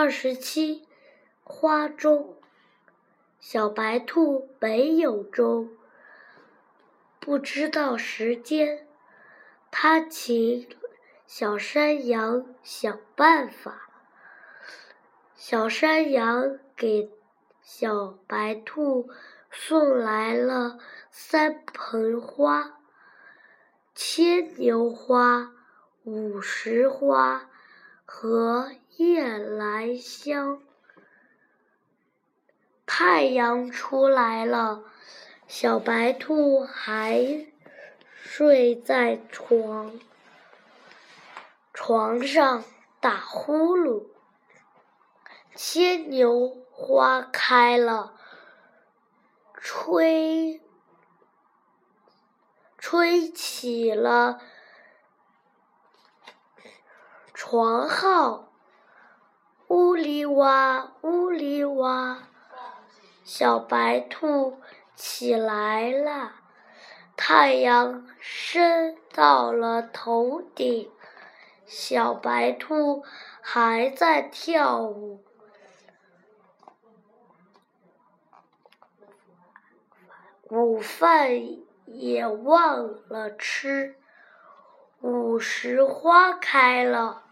[0.00, 0.86] 二十七，
[1.42, 2.36] 花钟。
[3.40, 5.70] 小白兔没有钟，
[7.18, 8.86] 不知道时间。
[9.72, 10.68] 它请
[11.26, 13.90] 小山羊想办法。
[15.34, 17.10] 小山羊给
[17.60, 19.10] 小白兔
[19.50, 20.78] 送来了
[21.10, 22.78] 三盆花：
[23.96, 25.50] 牵牛花、
[26.04, 27.50] 五十花
[28.10, 30.62] 和夜来香。
[32.86, 34.82] 太阳出来了，
[35.46, 37.46] 小白兔还
[38.16, 40.00] 睡在床
[41.74, 42.64] 床上
[42.98, 44.06] 打呼噜。
[45.54, 48.14] 牵牛花开了，
[49.52, 50.62] 吹
[52.78, 54.40] 吹起了
[57.50, 58.52] 床号，
[59.68, 62.18] 呜哩哇，呜哩哇。
[63.24, 64.60] 小白兔
[64.94, 66.32] 起来了，
[67.16, 70.92] 太阳升到了头顶，
[71.64, 73.02] 小白兔
[73.40, 75.24] 还在跳舞。
[80.50, 81.30] 午饭
[81.86, 83.96] 也忘了吃，
[85.00, 87.22] 午时花开了，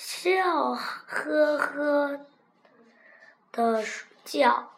[0.00, 2.20] 笑呵呵
[3.50, 3.84] 的
[4.24, 4.70] 叫。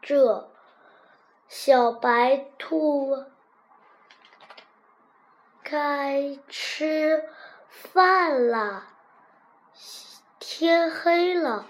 [0.00, 0.48] 这
[1.48, 3.24] 小白兔
[5.64, 7.28] 该吃
[7.68, 8.86] 饭了。
[10.38, 11.66] 天黑了，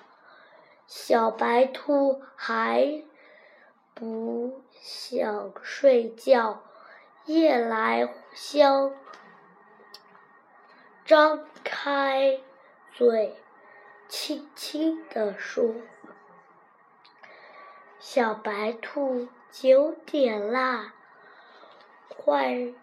[0.87, 3.03] 小白兔还
[3.95, 6.63] 不想睡觉。
[7.27, 8.93] 夜来香
[11.07, 12.41] 张开
[12.93, 13.35] 嘴，
[14.09, 15.75] 轻轻地说。
[17.99, 20.93] 小白兔，九点啦，
[22.09, 22.75] 快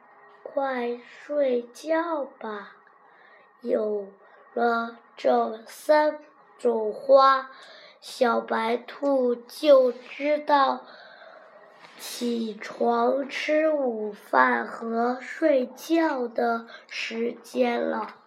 [0.41, 2.75] 快睡觉吧。
[3.59, 4.07] 有
[4.55, 6.17] 了这三
[6.57, 7.51] 种花，
[7.99, 10.83] 小白兔就知道
[12.01, 18.20] 起床、吃午饭和睡觉的时间了。